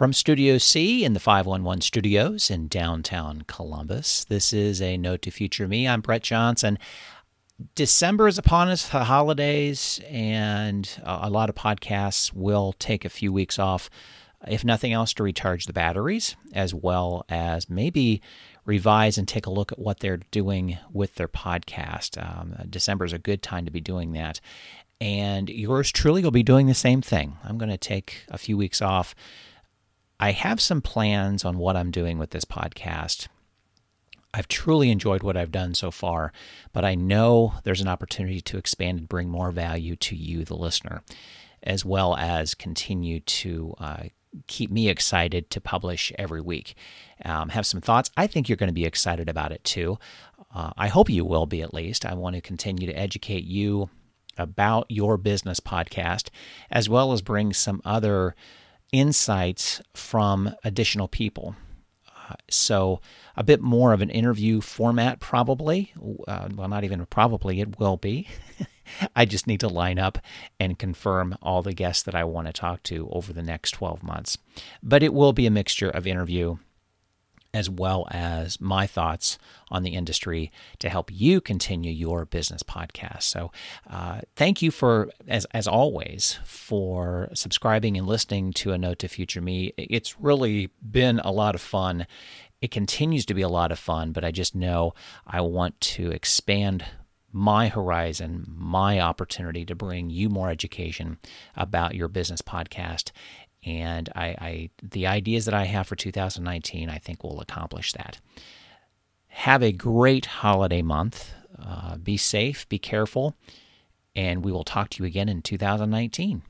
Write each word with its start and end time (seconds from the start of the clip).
From 0.00 0.14
Studio 0.14 0.56
C 0.56 1.04
in 1.04 1.12
the 1.12 1.20
511 1.20 1.82
studios 1.82 2.50
in 2.50 2.68
downtown 2.68 3.42
Columbus, 3.46 4.24
this 4.24 4.50
is 4.50 4.80
a 4.80 4.96
Note 4.96 5.20
to 5.20 5.30
Future 5.30 5.68
Me. 5.68 5.86
I'm 5.86 6.00
Brett 6.00 6.22
Johnson. 6.22 6.78
December 7.74 8.26
is 8.26 8.38
upon 8.38 8.68
us, 8.68 8.88
the 8.88 9.04
holidays, 9.04 10.00
and 10.08 10.88
a 11.02 11.28
lot 11.28 11.50
of 11.50 11.54
podcasts 11.54 12.32
will 12.32 12.72
take 12.78 13.04
a 13.04 13.10
few 13.10 13.30
weeks 13.30 13.58
off, 13.58 13.90
if 14.48 14.64
nothing 14.64 14.94
else, 14.94 15.12
to 15.12 15.22
recharge 15.22 15.66
the 15.66 15.74
batteries, 15.74 16.34
as 16.54 16.72
well 16.72 17.26
as 17.28 17.68
maybe 17.68 18.22
revise 18.64 19.18
and 19.18 19.28
take 19.28 19.44
a 19.44 19.52
look 19.52 19.70
at 19.70 19.78
what 19.78 20.00
they're 20.00 20.22
doing 20.30 20.78
with 20.90 21.16
their 21.16 21.28
podcast. 21.28 22.16
Um, 22.16 22.56
December 22.70 23.04
is 23.04 23.12
a 23.12 23.18
good 23.18 23.42
time 23.42 23.66
to 23.66 23.70
be 23.70 23.82
doing 23.82 24.12
that. 24.12 24.40
And 24.98 25.50
yours 25.50 25.92
truly 25.92 26.22
will 26.22 26.30
be 26.30 26.42
doing 26.42 26.68
the 26.68 26.74
same 26.74 27.02
thing. 27.02 27.36
I'm 27.44 27.58
going 27.58 27.70
to 27.70 27.76
take 27.76 28.24
a 28.30 28.38
few 28.38 28.56
weeks 28.56 28.80
off 28.80 29.14
I 30.22 30.32
have 30.32 30.60
some 30.60 30.82
plans 30.82 31.46
on 31.46 31.56
what 31.56 31.76
I'm 31.76 31.90
doing 31.90 32.18
with 32.18 32.30
this 32.30 32.44
podcast. 32.44 33.26
I've 34.34 34.48
truly 34.48 34.90
enjoyed 34.90 35.22
what 35.22 35.36
I've 35.36 35.50
done 35.50 35.74
so 35.74 35.90
far, 35.90 36.30
but 36.74 36.84
I 36.84 36.94
know 36.94 37.54
there's 37.64 37.80
an 37.80 37.88
opportunity 37.88 38.42
to 38.42 38.58
expand 38.58 38.98
and 38.98 39.08
bring 39.08 39.30
more 39.30 39.50
value 39.50 39.96
to 39.96 40.14
you, 40.14 40.44
the 40.44 40.56
listener, 40.56 41.02
as 41.62 41.86
well 41.86 42.14
as 42.16 42.54
continue 42.54 43.20
to 43.20 43.74
uh, 43.78 44.02
keep 44.46 44.70
me 44.70 44.90
excited 44.90 45.48
to 45.50 45.60
publish 45.60 46.12
every 46.18 46.42
week. 46.42 46.74
Um, 47.24 47.48
have 47.48 47.66
some 47.66 47.80
thoughts. 47.80 48.10
I 48.14 48.26
think 48.26 48.46
you're 48.46 48.56
going 48.56 48.68
to 48.68 48.74
be 48.74 48.84
excited 48.84 49.30
about 49.30 49.52
it 49.52 49.64
too. 49.64 49.98
Uh, 50.54 50.72
I 50.76 50.88
hope 50.88 51.08
you 51.08 51.24
will 51.24 51.46
be 51.46 51.62
at 51.62 51.72
least. 51.72 52.04
I 52.04 52.12
want 52.12 52.36
to 52.36 52.42
continue 52.42 52.86
to 52.86 52.98
educate 52.98 53.44
you 53.44 53.88
about 54.36 54.84
your 54.90 55.16
business 55.16 55.60
podcast, 55.60 56.28
as 56.70 56.90
well 56.90 57.12
as 57.12 57.22
bring 57.22 57.54
some 57.54 57.80
other 57.86 58.36
insights 58.92 59.80
from 59.94 60.54
additional 60.64 61.08
people. 61.08 61.54
Uh, 62.08 62.34
so, 62.48 63.00
a 63.36 63.42
bit 63.42 63.60
more 63.60 63.92
of 63.92 64.02
an 64.02 64.10
interview 64.10 64.60
format, 64.60 65.20
probably. 65.20 65.92
Uh, 66.26 66.48
well, 66.54 66.68
not 66.68 66.84
even 66.84 67.04
probably, 67.06 67.60
it 67.60 67.78
will 67.78 67.96
be. 67.96 68.28
I 69.16 69.24
just 69.24 69.46
need 69.46 69.60
to 69.60 69.68
line 69.68 69.98
up 69.98 70.18
and 70.58 70.78
confirm 70.78 71.36
all 71.42 71.62
the 71.62 71.72
guests 71.72 72.02
that 72.02 72.14
I 72.14 72.24
want 72.24 72.48
to 72.48 72.52
talk 72.52 72.82
to 72.84 73.08
over 73.10 73.32
the 73.32 73.42
next 73.42 73.72
12 73.72 74.02
months. 74.02 74.36
But 74.82 75.02
it 75.02 75.14
will 75.14 75.32
be 75.32 75.46
a 75.46 75.50
mixture 75.50 75.90
of 75.90 76.06
interview 76.06 76.58
as 77.52 77.68
well 77.68 78.06
as 78.10 78.60
my 78.60 78.86
thoughts 78.86 79.38
on 79.70 79.82
the 79.82 79.94
industry 79.94 80.52
to 80.78 80.88
help 80.88 81.10
you 81.12 81.40
continue 81.40 81.92
your 81.92 82.24
business 82.24 82.62
podcast. 82.62 83.22
So, 83.22 83.50
uh, 83.88 84.20
thank 84.36 84.62
you 84.62 84.70
for, 84.70 85.10
as, 85.26 85.46
as 85.46 85.66
always, 85.66 86.38
for 86.44 87.28
subscribing 87.34 87.96
and 87.96 88.06
listening 88.06 88.52
to 88.54 88.72
A 88.72 88.78
Note 88.78 89.00
to 89.00 89.08
Future 89.08 89.40
Me. 89.40 89.72
It's 89.76 90.20
really 90.20 90.70
been 90.88 91.18
a 91.20 91.32
lot 91.32 91.54
of 91.54 91.60
fun. 91.60 92.06
It 92.60 92.70
continues 92.70 93.26
to 93.26 93.34
be 93.34 93.42
a 93.42 93.48
lot 93.48 93.72
of 93.72 93.78
fun, 93.78 94.12
but 94.12 94.24
I 94.24 94.30
just 94.30 94.54
know 94.54 94.92
I 95.26 95.40
want 95.40 95.80
to 95.80 96.10
expand 96.10 96.84
my 97.32 97.68
horizon, 97.68 98.44
my 98.48 99.00
opportunity 99.00 99.64
to 99.64 99.74
bring 99.74 100.10
you 100.10 100.28
more 100.28 100.50
education 100.50 101.18
about 101.56 101.94
your 101.94 102.08
business 102.08 102.42
podcast 102.42 103.12
and 103.64 104.08
I, 104.14 104.26
I 104.40 104.70
the 104.82 105.06
ideas 105.06 105.44
that 105.44 105.54
I 105.54 105.64
have 105.64 105.86
for 105.86 105.96
2019, 105.96 106.88
I 106.88 106.98
think 106.98 107.22
will 107.22 107.40
accomplish 107.40 107.92
that. 107.92 108.20
Have 109.28 109.62
a 109.62 109.72
great 109.72 110.26
holiday 110.26 110.82
month. 110.82 111.32
Uh, 111.58 111.96
be 111.96 112.16
safe, 112.16 112.68
be 112.68 112.78
careful, 112.78 113.36
and 114.14 114.44
we 114.44 114.50
will 114.50 114.64
talk 114.64 114.88
to 114.90 115.02
you 115.02 115.06
again 115.06 115.28
in 115.28 115.42
2019. 115.42 116.42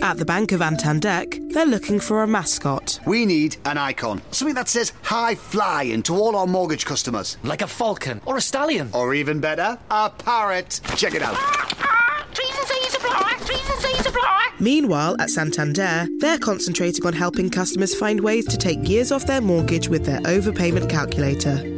At 0.00 0.18
the 0.18 0.24
Bank 0.24 0.52
of 0.52 0.60
Antandek, 0.60 1.52
they're 1.52 1.66
looking 1.66 1.98
for 1.98 2.22
a 2.22 2.26
mascot. 2.26 3.00
We 3.04 3.26
need 3.26 3.56
an 3.64 3.76
icon. 3.76 4.22
Something 4.30 4.54
that 4.54 4.68
says 4.68 4.92
high 5.02 5.34
flying 5.34 6.04
to 6.04 6.14
all 6.14 6.36
our 6.36 6.46
mortgage 6.46 6.86
customers. 6.86 7.36
Like 7.42 7.62
a 7.62 7.66
falcon 7.66 8.20
or 8.24 8.36
a 8.36 8.40
stallion. 8.40 8.90
Or 8.94 9.12
even 9.14 9.40
better, 9.40 9.76
a 9.90 10.10
parrot. 10.10 10.80
Check 10.96 11.14
it 11.14 11.22
out. 11.22 11.67
Meanwhile, 14.60 15.16
at 15.20 15.30
Santander, 15.30 16.08
they're 16.18 16.38
concentrating 16.38 17.06
on 17.06 17.12
helping 17.12 17.48
customers 17.48 17.94
find 17.94 18.20
ways 18.20 18.46
to 18.46 18.56
take 18.56 18.88
years 18.88 19.12
off 19.12 19.26
their 19.26 19.40
mortgage 19.40 19.88
with 19.88 20.04
their 20.04 20.20
overpayment 20.20 20.90
calculator. 20.90 21.77